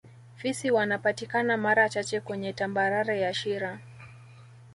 [0.35, 3.79] Fisi wanapatikana mara chache kweye tambarare ya shira